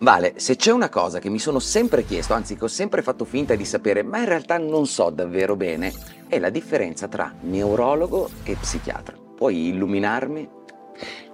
[0.00, 3.24] Vale, se c'è una cosa che mi sono sempre chiesto, anzi che ho sempre fatto
[3.24, 5.92] finta di sapere, ma in realtà non so davvero bene,
[6.28, 9.16] è la differenza tra neurologo e psichiatra.
[9.34, 10.48] Puoi illuminarmi?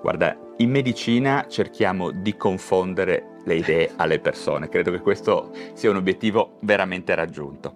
[0.00, 5.96] Guarda, in medicina cerchiamo di confondere le idee alle persone, credo che questo sia un
[5.96, 7.74] obiettivo veramente raggiunto.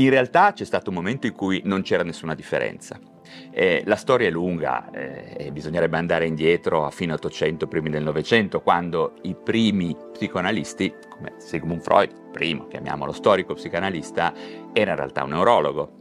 [0.00, 3.00] In realtà c'è stato un momento in cui non c'era nessuna differenza.
[3.50, 8.04] Eh, la storia è lunga eh, e bisognerebbe andare indietro a fine 800, primi del
[8.04, 14.32] Novecento, quando i primi psicoanalisti, come Sigmund Freud, primo, chiamiamolo storico psicanalista,
[14.72, 15.92] era in realtà un neurologo.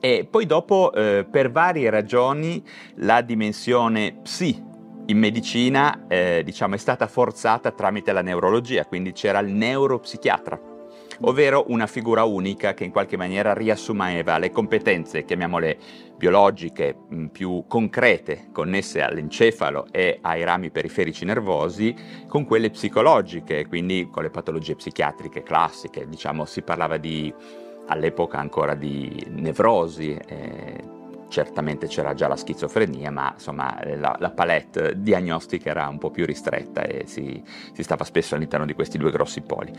[0.00, 4.68] E poi dopo, eh, per varie ragioni, la dimensione psi
[5.04, 10.69] in medicina eh, diciamo, è stata forzata tramite la neurologia, quindi c'era il neuropsichiatra
[11.22, 15.78] ovvero una figura unica che in qualche maniera riassumeva le competenze, chiamiamole
[16.16, 21.94] biologiche, mm, più concrete, connesse all'encefalo e ai rami periferici nervosi,
[22.26, 27.32] con quelle psicologiche, quindi con le patologie psichiatriche classiche, diciamo si parlava di,
[27.86, 35.00] all'epoca ancora di nevrosi, eh, certamente c'era già la schizofrenia, ma insomma la, la, palette
[35.00, 39.10] diagnostica era un po' più ristretta e si, si stava spesso all'interno di questi due
[39.10, 39.72] grossi poli.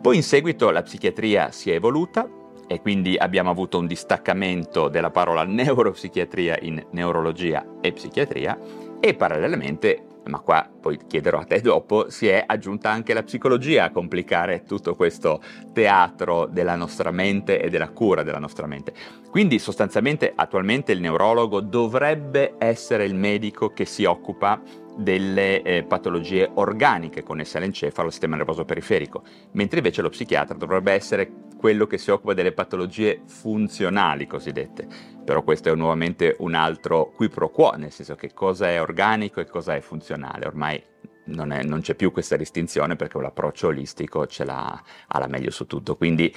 [0.00, 2.28] Poi in seguito la psichiatria si è evoluta
[2.68, 8.58] e quindi abbiamo avuto un distaccamento della parola neuropsichiatria in neurologia e psichiatria
[9.00, 13.84] e parallelamente, ma qua poi chiederò a te dopo, si è aggiunta anche la psicologia
[13.84, 18.92] a complicare tutto questo teatro della nostra mente e della cura della nostra mente.
[19.30, 24.60] Quindi sostanzialmente attualmente il neurologo dovrebbe essere il medico che si occupa
[24.98, 30.92] delle eh, patologie organiche connesse all'encefalo, al sistema nervoso periferico, mentre invece lo psichiatra dovrebbe
[30.92, 34.86] essere quello che si occupa delle patologie funzionali cosiddette.
[35.24, 39.40] Però questo è nuovamente un altro qui pro quo, nel senso che cosa è organico
[39.40, 40.46] e cosa è funzionale.
[40.46, 40.82] Ormai
[41.26, 45.66] non, è, non c'è più questa distinzione perché l'approccio olistico ce l'ha alla meglio su
[45.66, 45.96] tutto.
[45.96, 46.34] Quindi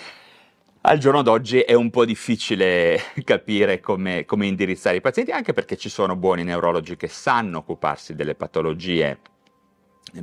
[0.83, 5.77] al giorno d'oggi è un po' difficile capire come, come, indirizzare i pazienti, anche perché
[5.77, 9.19] ci sono buoni neurologi che sanno occuparsi delle patologie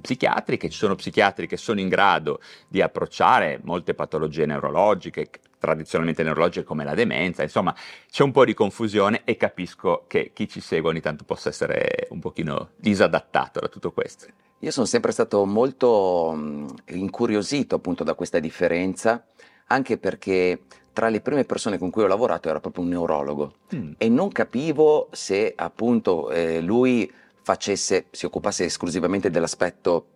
[0.01, 6.65] psichiatriche, ci sono psichiatri che sono in grado di approcciare molte patologie neurologiche, tradizionalmente neurologiche
[6.65, 7.75] come la demenza, insomma
[8.11, 12.09] c'è un po' di confusione e capisco che chi ci segue ogni tanto possa essere
[12.11, 14.27] un pochino disadattato da tutto questo.
[14.59, 19.25] Io sono sempre stato molto incuriosito appunto da questa differenza
[19.69, 20.61] anche perché
[20.93, 23.93] tra le prime persone con cui ho lavorato era proprio un neurologo mm.
[23.99, 27.11] e non capivo se appunto eh, lui
[27.43, 30.07] facesse, si occupasse esclusivamente dell'aspetto,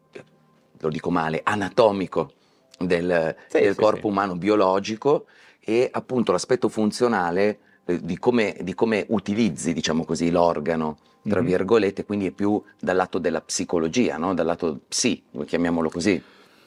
[0.78, 2.32] lo dico male, anatomico
[2.78, 4.06] del, sì, del sì, corpo sì.
[4.06, 5.26] umano biologico
[5.60, 11.48] e appunto l'aspetto funzionale eh, di, come, di, come, utilizzi, diciamo così, l'organo, tra mm-hmm.
[11.48, 14.34] virgolette, quindi è più dal lato della psicologia, no?
[14.34, 16.20] dal lato psi, chiamiamolo così.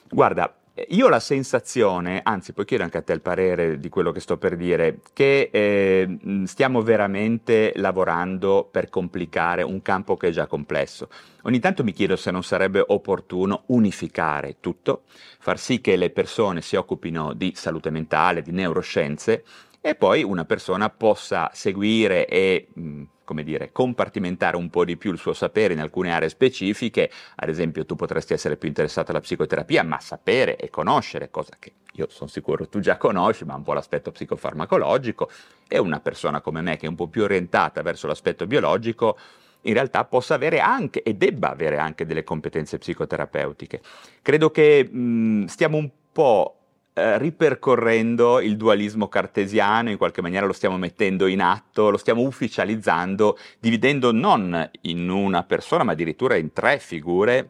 [0.09, 0.51] Guarda,
[0.89, 4.19] io ho la sensazione, anzi poi chiedo anche a te il parere di quello che
[4.19, 10.47] sto per dire, che eh, stiamo veramente lavorando per complicare un campo che è già
[10.47, 11.07] complesso.
[11.43, 15.03] Ogni tanto mi chiedo se non sarebbe opportuno unificare tutto,
[15.39, 19.45] far sì che le persone si occupino di salute mentale, di neuroscienze
[19.79, 25.11] e poi una persona possa seguire e mh, come dire, compartimentare un po' di più
[25.11, 29.19] il suo sapere in alcune aree specifiche, ad esempio tu potresti essere più interessato alla
[29.19, 33.63] psicoterapia, ma sapere e conoscere, cosa che io sono sicuro tu già conosci, ma un
[33.63, 35.29] po' l'aspetto psicofarmacologico,
[35.67, 39.17] e una persona come me che è un po' più orientata verso l'aspetto biologico,
[39.61, 43.81] in realtà possa avere anche e debba avere anche delle competenze psicoterapeutiche.
[44.21, 46.59] Credo che mh, stiamo un po'
[46.97, 52.21] Eh, ripercorrendo il dualismo cartesiano, in qualche maniera lo stiamo mettendo in atto, lo stiamo
[52.21, 57.49] ufficializzando, dividendo non in una persona, ma addirittura in tre figure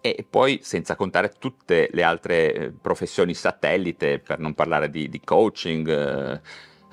[0.00, 5.20] e poi senza contare tutte le altre eh, professioni satellite, per non parlare di, di
[5.20, 6.40] coaching, eh,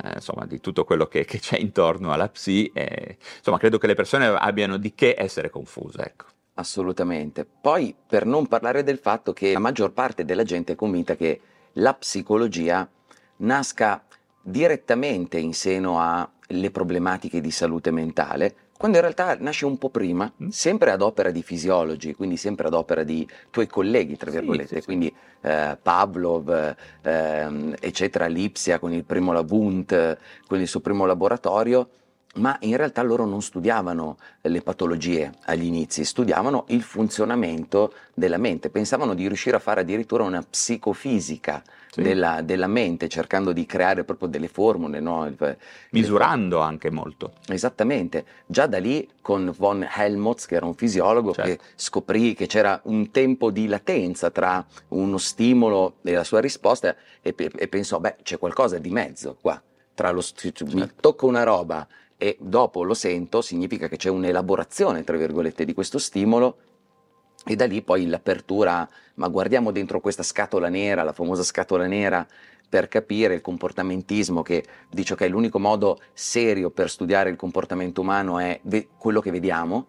[0.03, 3.85] eh, insomma di tutto quello che, che, c'è intorno alla psi, eh, insomma credo che
[3.85, 6.01] le persone abbiano di che essere confuse.
[6.01, 6.25] Ecco.
[6.55, 7.45] Assolutamente.
[7.45, 11.39] Poi per non parlare del fatto che la maggior parte della gente è convinta che
[11.73, 12.87] la psicologia
[13.37, 14.03] nasca
[14.41, 20.29] direttamente in seno alle problematiche di salute mentale, quando in realtà nasce un po' prima,
[20.43, 20.49] mm.
[20.49, 24.79] sempre ad opera di fisiologi, quindi sempre ad opera di tuoi colleghi, tra virgolette, sì,
[24.79, 31.05] sì, quindi eh, Pavlov, eh, eccetera, Lipsia con il primo Lavunt, con il suo primo
[31.05, 31.89] laboratorio,
[32.35, 38.69] ma in realtà loro non studiavano le patologie agli inizi, studiavano il funzionamento della mente,
[38.69, 42.01] pensavano di riuscire a fare addirittura una psicofisica sì.
[42.01, 44.99] della, della, mente, cercando di creare proprio delle formule.
[44.99, 45.31] No?
[45.91, 46.63] Misurando le...
[46.63, 47.33] anche molto.
[47.47, 51.51] Esattamente, già da lì con von Helmholtz, che era un fisiologo, certo.
[51.51, 56.95] che scoprì che c'era un tempo di latenza tra uno stimolo e la sua risposta
[57.21, 59.61] e, e pensò, beh, c'è qualcosa di mezzo qua.
[59.93, 60.89] Tra lo st- certo.
[60.99, 61.87] tocco una roba
[62.17, 66.57] e dopo lo sento, significa che c'è un'elaborazione, tra virgolette, di questo stimolo
[67.45, 72.25] e da lì poi l'apertura, ma guardiamo dentro questa scatola nera, la famosa scatola nera,
[72.69, 78.39] per capire il comportamentismo che dice che l'unico modo serio per studiare il comportamento umano
[78.39, 78.61] è
[78.97, 79.87] quello che vediamo,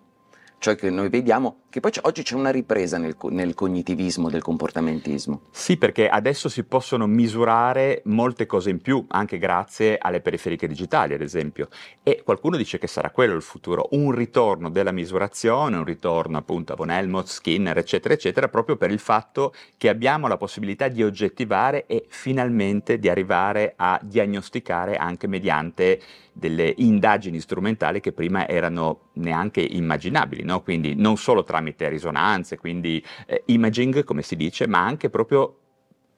[0.64, 5.42] cioè che noi vediamo che poi oggi c'è una ripresa nel, nel, cognitivismo del comportamentismo.
[5.50, 11.12] Sì, perché adesso si possono misurare molte cose in più, anche grazie alle periferiche digitali,
[11.12, 11.68] ad esempio.
[12.02, 16.72] E qualcuno dice che sarà quello il futuro, un ritorno della misurazione, un ritorno appunto
[16.72, 21.02] a Von Helmholtz, Skinner, eccetera, eccetera, proprio per il fatto che abbiamo la possibilità di
[21.02, 26.00] oggettivare e finalmente di arrivare a diagnosticare anche mediante
[26.36, 30.53] delle indagini strumentali che prima erano neanche immaginabili, no?
[30.62, 35.58] Quindi non solo tramite risonanze, quindi eh, imaging come si dice, ma anche proprio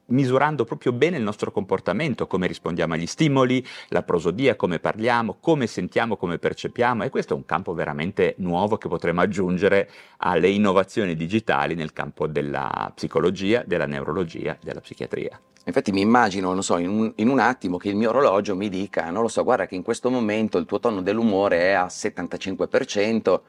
[0.06, 5.66] misurando proprio bene il nostro comportamento, come rispondiamo agli stimoli, la prosodia, come parliamo, come
[5.66, 11.16] sentiamo, come percepiamo e questo è un campo veramente nuovo che potremo aggiungere alle innovazioni
[11.16, 15.40] digitali nel campo della psicologia, della neurologia, della psichiatria.
[15.64, 18.68] Infatti mi immagino, non so, in un, in un, attimo che il mio orologio mi
[18.68, 21.88] dica, non lo so, guarda che in questo momento il tuo tono dell'umore è al
[21.88, 23.40] 75%,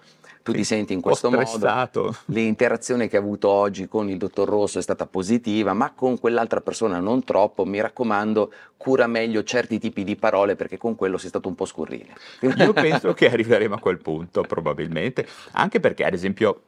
[0.47, 4.47] tu sì, ti senti in questo modo, l'interazione che hai avuto oggi con il dottor
[4.47, 9.77] Rosso è stata positiva, ma con quell'altra persona non troppo, mi raccomando, cura meglio certi
[9.77, 12.15] tipi di parole perché con quello sei stato un po' scurrile.
[12.41, 16.61] Io penso che arriveremo a quel punto probabilmente, anche perché ad esempio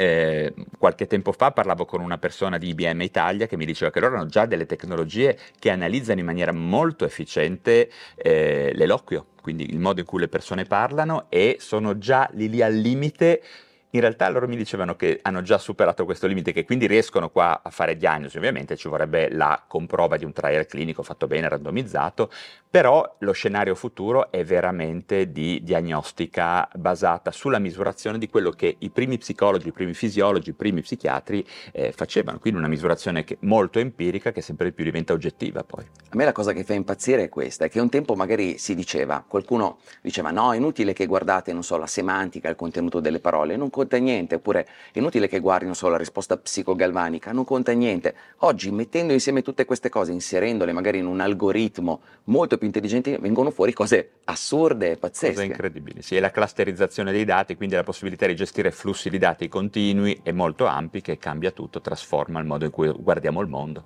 [0.00, 4.00] eh, qualche tempo fa parlavo con una persona di IBM Italia che mi diceva che
[4.00, 9.78] loro hanno già delle tecnologie che analizzano in maniera molto efficiente eh, l'eloquio, quindi il
[9.78, 13.42] modo in cui le persone parlano e sono già lì lì al limite
[13.90, 17.60] in realtà loro mi dicevano che hanno già superato questo limite, che quindi riescono qua
[17.62, 22.30] a fare diagnosi, ovviamente ci vorrebbe la comprova di un trial clinico fatto bene, randomizzato,
[22.70, 28.90] però lo scenario futuro è veramente di diagnostica basata sulla misurazione di quello che i
[28.90, 34.30] primi psicologi, i primi fisiologi, i primi psichiatri eh, facevano, quindi una misurazione molto empirica
[34.30, 35.84] che sempre più diventa oggettiva poi.
[36.10, 38.76] A me la cosa che fa impazzire è questa, è che un tempo magari si
[38.76, 43.18] diceva, qualcuno diceva no, è inutile che guardate, non so, la semantica, il contenuto delle
[43.18, 47.72] parole, non conta niente, oppure è inutile che guardino solo la risposta psicogalvanica, non conta
[47.72, 48.14] niente.
[48.38, 53.50] Oggi mettendo insieme tutte queste cose, inserendole magari in un algoritmo molto più intelligente, vengono
[53.50, 55.34] fuori cose assurde e pazzesche.
[55.34, 59.18] Cose incredibili, sì, è la clusterizzazione dei dati, quindi la possibilità di gestire flussi di
[59.18, 63.48] dati continui e molto ampi che cambia tutto, trasforma il modo in cui guardiamo il
[63.48, 63.84] mondo.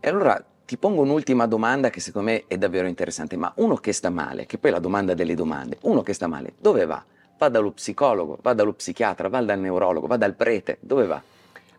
[0.00, 3.92] E allora ti pongo un'ultima domanda che secondo me è davvero interessante, ma uno che
[3.92, 7.04] sta male, che poi è la domanda delle domande, uno che sta male, dove va?
[7.38, 11.22] Va dallo psicologo, va dallo psichiatra, va dal neurologo, va dal prete, dove va?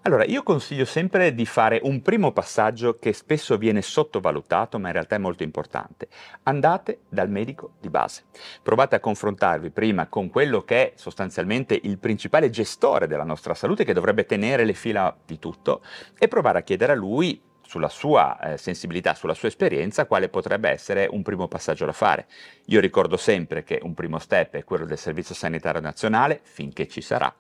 [0.03, 4.93] Allora, io consiglio sempre di fare un primo passaggio che spesso viene sottovalutato, ma in
[4.93, 6.07] realtà è molto importante.
[6.43, 8.23] Andate dal medico di base.
[8.63, 13.83] Provate a confrontarvi prima con quello che è sostanzialmente il principale gestore della nostra salute,
[13.83, 15.81] che dovrebbe tenere le fila di tutto,
[16.17, 20.71] e provare a chiedere a lui sulla sua eh, sensibilità, sulla sua esperienza, quale potrebbe
[20.71, 22.25] essere un primo passaggio da fare.
[22.65, 27.01] Io ricordo sempre che un primo step è quello del Servizio Sanitario Nazionale, finché ci
[27.01, 27.31] sarà,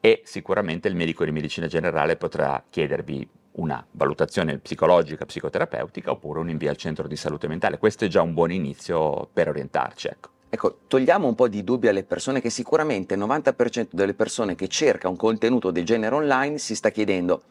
[0.00, 6.48] e sicuramente il medico di medicina generale potrà chiedervi una valutazione psicologica, psicoterapeutica oppure un
[6.48, 7.76] invio al centro di salute mentale.
[7.76, 10.06] Questo è già un buon inizio per orientarci.
[10.06, 10.28] Ecco.
[10.48, 14.68] Ecco, togliamo un po' di dubbi alle persone che sicuramente il 90% delle persone che
[14.68, 17.42] cerca un contenuto del genere online si sta chiedendo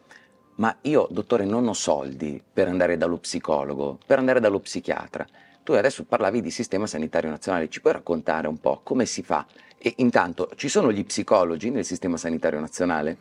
[0.56, 5.26] ma io, dottore, non ho soldi per andare dallo psicologo, per andare dallo psichiatra.
[5.64, 9.46] Tu adesso parlavi di sistema sanitario nazionale, ci puoi raccontare un po' come si fa?
[9.78, 13.18] E intanto, ci sono gli psicologi nel sistema sanitario nazionale?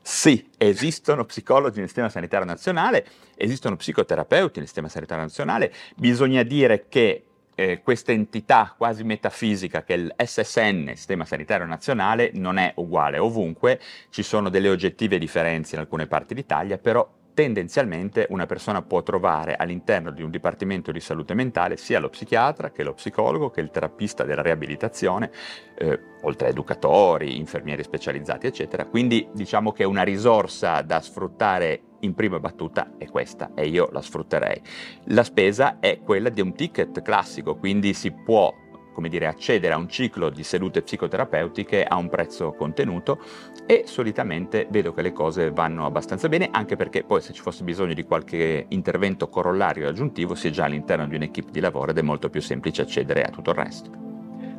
[0.00, 6.86] Sì, esistono psicologi nel sistema sanitario nazionale, esistono psicoterapeuti nel sistema sanitario nazionale, bisogna dire
[6.88, 7.24] che
[7.58, 13.18] eh, questa entità quasi metafisica che è il SSN, Sistema Sanitario Nazionale, non è uguale
[13.18, 19.02] ovunque, ci sono delle oggettive differenze in alcune parti d'Italia, però tendenzialmente una persona può
[19.02, 23.60] trovare all'interno di un dipartimento di salute mentale sia lo psichiatra che lo psicologo che
[23.60, 25.30] il terapista della riabilitazione,
[25.76, 28.86] eh, oltre a educatori, infermieri specializzati, eccetera.
[28.86, 34.02] Quindi diciamo che una risorsa da sfruttare in prima battuta è questa e io la
[34.02, 34.60] sfrutterei.
[35.04, 38.52] La spesa è quella di un ticket classico, quindi si può
[38.98, 43.20] come dire, accedere a un ciclo di sedute psicoterapeutiche a un prezzo contenuto
[43.64, 47.62] e solitamente vedo che le cose vanno abbastanza bene, anche perché poi se ci fosse
[47.62, 51.98] bisogno di qualche intervento corollario aggiuntivo si è già all'interno di un'equipe di lavoro ed
[51.98, 53.90] è molto più semplice accedere a tutto il resto.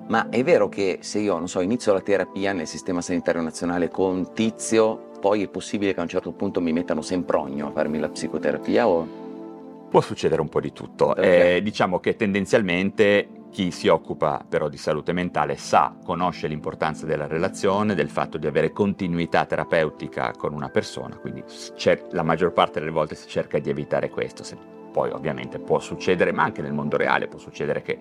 [0.08, 3.89] Ma è vero che se io, non so, inizio la terapia nel sistema sanitario nazionale
[3.89, 7.99] con tizio, poi è possibile che a un certo punto mi mettano Sempronio a farmi
[7.99, 9.27] la psicoterapia o...
[9.89, 11.09] Può succedere un po' di tutto.
[11.09, 11.55] Okay.
[11.55, 17.27] Eh, diciamo che tendenzialmente chi si occupa però di salute mentale sa, conosce l'importanza della
[17.27, 21.43] relazione, del fatto di avere continuità terapeutica con una persona, quindi
[22.11, 24.43] la maggior parte delle volte si cerca di evitare questo.
[24.43, 24.55] Se
[24.91, 27.97] poi ovviamente può succedere, ma anche nel mondo reale può succedere che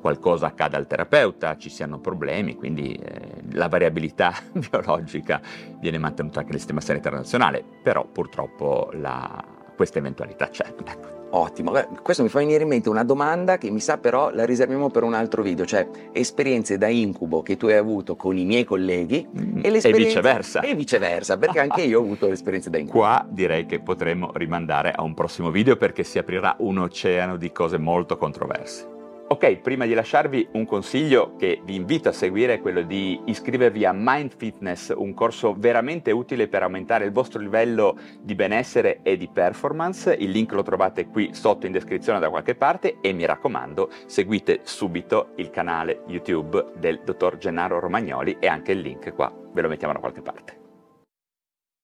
[0.00, 5.40] qualcosa accada al terapeuta, ci siano problemi, quindi eh, la variabilità biologica
[5.78, 9.44] viene mantenuta anche nel sistema sanitario nazionale, però purtroppo la,
[9.76, 10.66] questa eventualità c'è.
[10.84, 11.18] Ecco.
[11.32, 14.90] Ottimo, questo mi fa venire in mente una domanda che mi sa però la riserviamo
[14.90, 18.64] per un altro video, cioè esperienze da incubo che tu hai avuto con i miei
[18.64, 20.60] colleghi mm, e, e viceversa.
[20.60, 22.98] E viceversa, perché anche io ho avuto esperienze da incubo.
[22.98, 27.52] Qua direi che potremmo rimandare a un prossimo video perché si aprirà un oceano di
[27.52, 28.98] cose molto controverse.
[29.32, 33.84] Ok, prima di lasciarvi un consiglio che vi invito a seguire è quello di iscrivervi
[33.84, 39.16] a Mind Fitness, un corso veramente utile per aumentare il vostro livello di benessere e
[39.16, 40.12] di performance.
[40.12, 44.62] Il link lo trovate qui sotto in descrizione da qualche parte e mi raccomando, seguite
[44.64, 49.68] subito il canale YouTube del dottor Gennaro Romagnoli e anche il link qua ve lo
[49.68, 50.59] mettiamo da qualche parte.